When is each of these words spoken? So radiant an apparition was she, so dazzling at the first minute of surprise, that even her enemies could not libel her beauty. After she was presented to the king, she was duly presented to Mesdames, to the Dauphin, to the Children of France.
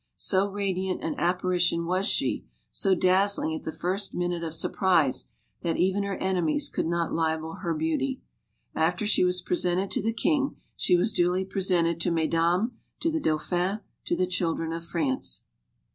So 0.15 0.49
radiant 0.49 1.03
an 1.03 1.13
apparition 1.19 1.85
was 1.85 2.07
she, 2.07 2.47
so 2.71 2.95
dazzling 2.95 3.53
at 3.53 3.65
the 3.65 3.71
first 3.71 4.15
minute 4.15 4.43
of 4.43 4.55
surprise, 4.55 5.27
that 5.61 5.77
even 5.77 6.01
her 6.01 6.17
enemies 6.17 6.69
could 6.69 6.87
not 6.87 7.13
libel 7.13 7.57
her 7.57 7.75
beauty. 7.75 8.19
After 8.73 9.05
she 9.05 9.23
was 9.23 9.43
presented 9.43 9.91
to 9.91 10.01
the 10.01 10.11
king, 10.11 10.55
she 10.75 10.97
was 10.97 11.13
duly 11.13 11.45
presented 11.45 12.01
to 12.01 12.09
Mesdames, 12.09 12.71
to 13.01 13.11
the 13.11 13.19
Dauphin, 13.19 13.81
to 14.05 14.15
the 14.15 14.25
Children 14.25 14.73
of 14.73 14.83
France. 14.83 15.43